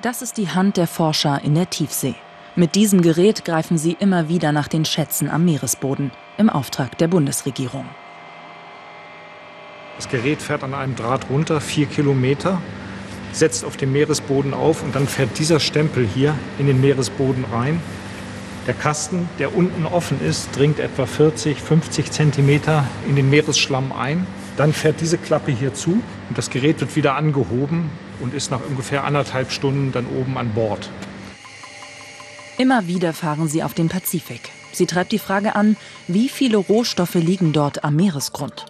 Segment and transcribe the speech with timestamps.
[0.00, 2.14] Das ist die Hand der Forscher in der Tiefsee.
[2.54, 7.08] Mit diesem Gerät greifen sie immer wieder nach den Schätzen am Meeresboden im Auftrag der
[7.08, 7.84] Bundesregierung.
[9.96, 12.62] Das Gerät fährt an einem Draht runter, vier Kilometer,
[13.32, 17.82] setzt auf dem Meeresboden auf und dann fährt dieser Stempel hier in den Meeresboden rein.
[18.68, 24.28] Der Kasten, der unten offen ist, dringt etwa 40, 50 Zentimeter in den Meeresschlamm ein.
[24.56, 25.90] Dann fährt diese Klappe hier zu
[26.28, 27.90] und das Gerät wird wieder angehoben
[28.20, 30.90] und ist nach ungefähr anderthalb Stunden dann oben an Bord.
[32.58, 34.50] Immer wieder fahren sie auf den Pazifik.
[34.72, 38.66] Sie treibt die Frage an, wie viele Rohstoffe liegen dort am Meeresgrund.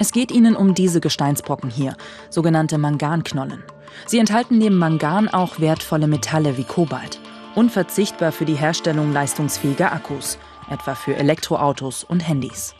[0.00, 1.96] Es geht ihnen um diese Gesteinsbrocken hier,
[2.30, 3.62] sogenannte Manganknollen.
[4.06, 7.20] Sie enthalten neben Mangan auch wertvolle Metalle wie Kobalt
[7.58, 10.38] unverzichtbar für die Herstellung leistungsfähiger Akkus,
[10.70, 12.76] etwa für Elektroautos und Handys.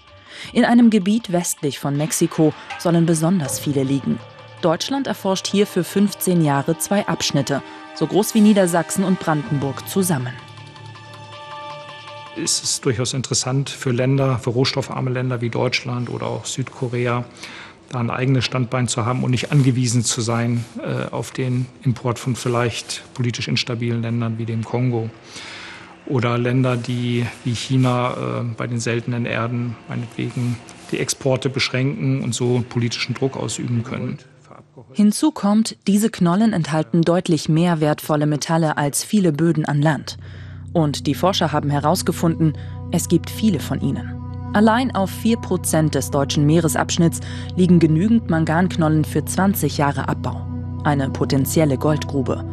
[0.52, 4.20] In einem Gebiet westlich von Mexiko sollen besonders viele liegen.
[4.62, 7.62] Deutschland erforscht hier für 15 Jahre zwei Abschnitte,
[7.94, 10.32] so groß wie Niedersachsen und Brandenburg zusammen.
[12.36, 17.24] Es ist durchaus interessant für Länder, für rohstoffarme Länder wie Deutschland oder auch Südkorea,
[17.90, 22.18] da ein eigenes Standbein zu haben und nicht angewiesen zu sein äh, auf den Import
[22.18, 25.08] von vielleicht politisch instabilen Ländern wie dem Kongo.
[26.06, 30.56] Oder Länder, die wie China äh, bei den seltenen Erden meinetwegen
[30.90, 34.18] die Exporte beschränken und so politischen Druck ausüben können.
[34.92, 40.18] Hinzu kommt, diese Knollen enthalten deutlich mehr wertvolle Metalle als viele Böden an Land.
[40.72, 42.56] Und die Forscher haben herausgefunden,
[42.90, 44.14] es gibt viele von ihnen.
[44.52, 47.20] Allein auf 4% des deutschen Meeresabschnitts
[47.56, 50.46] liegen genügend Manganknollen für 20 Jahre Abbau.
[50.84, 52.44] Eine potenzielle Goldgrube.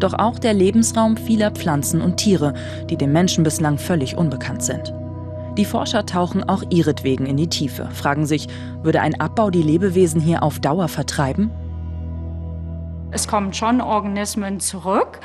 [0.00, 2.54] Doch auch der Lebensraum vieler Pflanzen und Tiere,
[2.90, 4.92] die dem Menschen bislang völlig unbekannt sind.
[5.56, 8.48] Die Forscher tauchen auch ihretwegen in die Tiefe, fragen sich,
[8.82, 11.50] würde ein Abbau die Lebewesen hier auf Dauer vertreiben?
[13.14, 15.20] Es kommen schon Organismen zurück.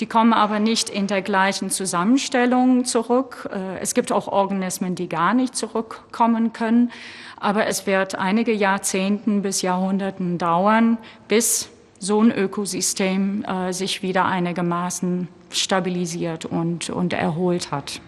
[0.00, 3.48] Die kommen aber nicht in der gleichen Zusammenstellung zurück.
[3.52, 6.90] Äh, es gibt auch Organismen, die gar nicht zurückkommen können.
[7.38, 14.24] Aber es wird einige Jahrzehnten bis Jahrhunderten dauern, bis so ein Ökosystem äh, sich wieder
[14.24, 18.00] einigermaßen stabilisiert und, und erholt hat.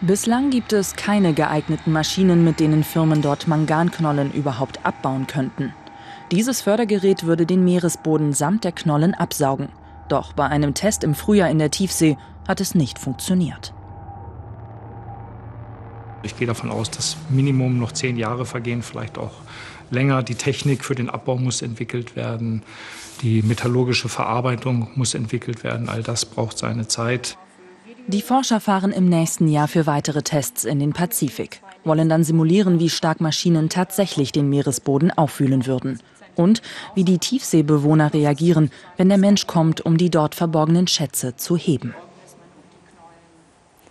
[0.00, 5.74] Bislang gibt es keine geeigneten Maschinen, mit denen Firmen dort Manganknollen überhaupt abbauen könnten.
[6.32, 9.68] Dieses Fördergerät würde den Meeresboden samt der Knollen absaugen.
[10.08, 13.74] Doch bei einem Test im Frühjahr in der Tiefsee hat es nicht funktioniert.
[16.22, 19.32] Ich gehe davon aus, dass Minimum noch zehn Jahre vergehen, vielleicht auch
[19.90, 20.22] länger.
[20.22, 22.62] Die Technik für den Abbau muss entwickelt werden.
[23.22, 25.88] Die metallurgische Verarbeitung muss entwickelt werden.
[25.88, 27.38] All das braucht seine Zeit.
[28.06, 32.78] Die Forscher fahren im nächsten Jahr für weitere Tests in den Pazifik, wollen dann simulieren,
[32.80, 36.00] wie stark Maschinen tatsächlich den Meeresboden aufwühlen würden
[36.36, 36.62] und
[36.94, 41.94] wie die Tiefseebewohner reagieren, wenn der Mensch kommt, um die dort verborgenen Schätze zu heben.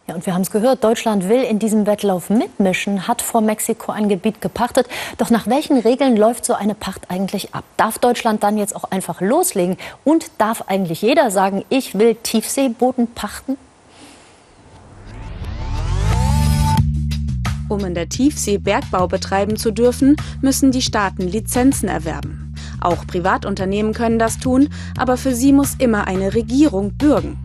[0.07, 3.91] Ja, und wir haben es gehört, Deutschland will in diesem Wettlauf mitmischen, hat vor Mexiko
[3.91, 4.87] ein Gebiet gepachtet.
[5.19, 7.63] Doch nach welchen Regeln läuft so eine Pacht eigentlich ab?
[7.77, 9.77] Darf Deutschland dann jetzt auch einfach loslegen?
[10.03, 13.55] Und darf eigentlich jeder sagen, ich will Tiefseeboden pachten?
[17.69, 22.53] Um in der Tiefsee Bergbau betreiben zu dürfen, müssen die Staaten Lizenzen erwerben.
[22.81, 27.37] Auch Privatunternehmen können das tun, aber für sie muss immer eine Regierung bürgen.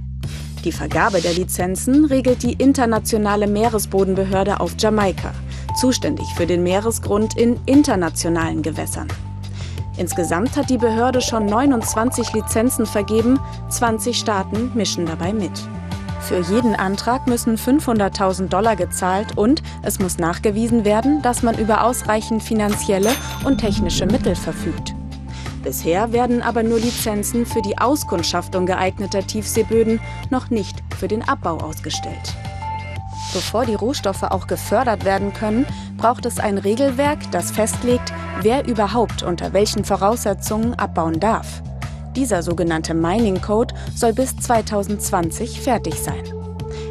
[0.64, 5.32] Die Vergabe der Lizenzen regelt die Internationale Meeresbodenbehörde auf Jamaika,
[5.78, 9.08] zuständig für den Meeresgrund in internationalen Gewässern.
[9.98, 15.52] Insgesamt hat die Behörde schon 29 Lizenzen vergeben, 20 Staaten mischen dabei mit.
[16.28, 21.84] Für jeden Antrag müssen 500.000 Dollar gezahlt und es muss nachgewiesen werden, dass man über
[21.84, 23.10] ausreichend finanzielle
[23.44, 24.94] und technische Mittel verfügt.
[25.62, 31.58] Bisher werden aber nur Lizenzen für die Auskundschaftung geeigneter Tiefseeböden, noch nicht für den Abbau
[31.58, 32.34] ausgestellt.
[33.34, 35.66] Bevor die Rohstoffe auch gefördert werden können,
[35.98, 41.62] braucht es ein Regelwerk, das festlegt, wer überhaupt unter welchen Voraussetzungen abbauen darf.
[42.16, 46.22] Dieser sogenannte Mining Code soll bis 2020 fertig sein.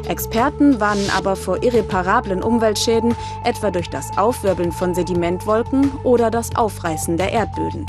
[0.08, 7.16] Experten warnen aber vor irreparablen Umweltschäden, etwa durch das Aufwirbeln von Sedimentwolken oder das Aufreißen
[7.16, 7.86] der Erdböden.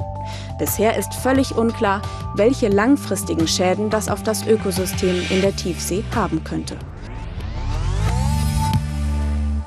[0.58, 2.02] Bisher ist völlig unklar,
[2.36, 6.78] welche langfristigen Schäden das auf das Ökosystem in der Tiefsee haben könnte.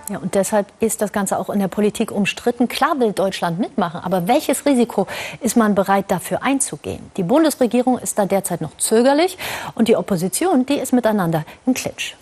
[0.09, 2.69] Ja, und deshalb ist das Ganze auch in der Politik umstritten.
[2.69, 5.07] Klar will Deutschland mitmachen, aber welches Risiko
[5.41, 7.11] ist man bereit dafür einzugehen?
[7.17, 9.37] Die Bundesregierung ist da derzeit noch zögerlich
[9.75, 12.15] und die Opposition, die ist miteinander im Klitsch.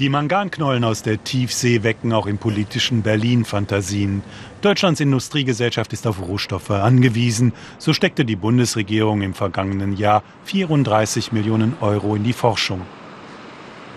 [0.00, 4.24] Die Manganknollen aus der Tiefsee wecken auch im politischen Berlin Fantasien.
[4.60, 7.52] Deutschlands Industriegesellschaft ist auf Rohstoffe angewiesen.
[7.78, 12.80] So steckte die Bundesregierung im vergangenen Jahr 34 Millionen Euro in die Forschung.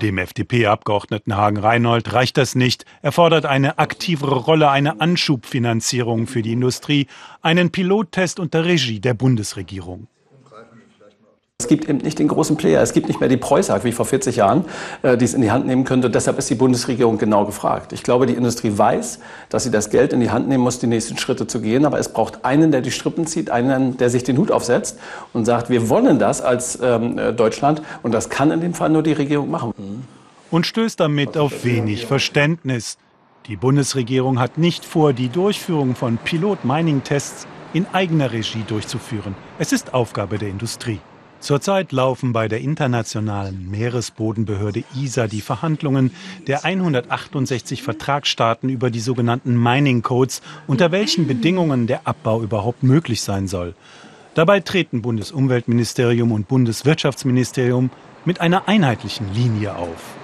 [0.01, 2.85] Dem FDP-Abgeordneten Hagen Reinhold reicht das nicht.
[3.01, 7.07] Er fordert eine aktivere Rolle, eine Anschubfinanzierung für die Industrie,
[7.41, 10.07] einen Pilottest unter Regie der Bundesregierung.
[11.59, 14.05] Es gibt eben nicht den großen Player, es gibt nicht mehr die Preußag wie vor
[14.05, 14.65] 40 Jahren,
[15.01, 16.07] äh, die es in die Hand nehmen könnte.
[16.07, 17.93] Deshalb ist die Bundesregierung genau gefragt.
[17.93, 19.17] Ich glaube, die Industrie weiß,
[19.49, 21.87] dass sie das Geld in die Hand nehmen muss, die nächsten Schritte zu gehen.
[21.87, 24.99] Aber es braucht einen, der die Strippen zieht, einen, der sich den Hut aufsetzt
[25.33, 27.81] und sagt, wir wollen das als ähm, äh, Deutschland.
[28.03, 29.73] Und das kann in dem Fall nur die Regierung machen.
[30.51, 32.99] Und stößt damit auf wenig Verständnis.
[33.47, 39.35] Die Bundesregierung hat nicht vor, die Durchführung von Pilot-Mining-Tests in eigener Regie durchzuführen.
[39.57, 40.99] Es ist Aufgabe der Industrie.
[41.39, 46.11] Zurzeit laufen bei der internationalen Meeresbodenbehörde ISA die Verhandlungen
[46.47, 53.21] der 168 Vertragsstaaten über die sogenannten Mining Codes, unter welchen Bedingungen der Abbau überhaupt möglich
[53.21, 53.75] sein soll.
[54.33, 57.91] Dabei treten Bundesumweltministerium und Bundeswirtschaftsministerium
[58.25, 60.15] mit einer einheitlichen Linie auf.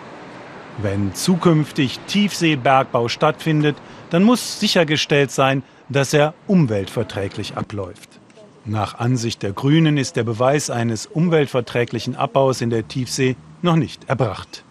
[0.81, 3.75] Wenn zukünftig Tiefseebergbau stattfindet,
[4.09, 8.19] dann muss sichergestellt sein, dass er umweltverträglich abläuft.
[8.65, 14.07] Nach Ansicht der Grünen ist der Beweis eines umweltverträglichen Abbaus in der Tiefsee noch nicht
[14.07, 14.63] erbracht.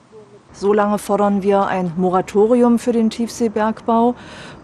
[0.54, 4.14] Solange fordern wir ein Moratorium für den Tiefseebergbau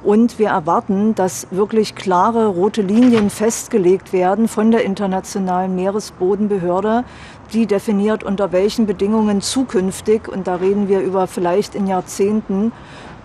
[0.03, 7.05] und wir erwarten, dass wirklich klare rote Linien festgelegt werden von der Internationalen Meeresbodenbehörde,
[7.53, 12.73] die definiert, unter welchen Bedingungen zukünftig, und da reden wir über vielleicht in Jahrzehnten,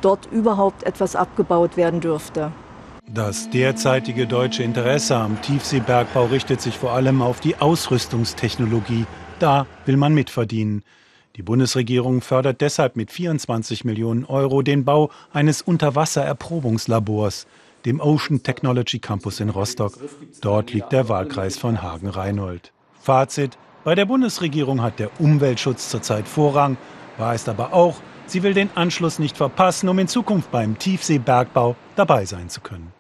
[0.02, 2.52] dort überhaupt etwas abgebaut werden dürfte.
[3.14, 9.06] Das derzeitige deutsche Interesse am Tiefseebergbau richtet sich vor allem auf die Ausrüstungstechnologie.
[9.38, 10.82] Da will man mitverdienen.
[11.36, 17.46] Die Bundesregierung fördert deshalb mit 24 Millionen Euro den Bau eines Unterwassererprobungslabors,
[17.86, 19.94] dem Ocean Technology Campus in Rostock.
[20.42, 22.72] Dort liegt der Wahlkreis von Hagen-Reinhold.
[23.00, 26.78] Fazit: Bei der Bundesregierung hat der Umweltschutz zurzeit Vorrang,
[27.20, 32.26] weiß aber auch, Sie will den Anschluss nicht verpassen, um in Zukunft beim Tiefseebergbau dabei
[32.26, 32.92] sein zu können.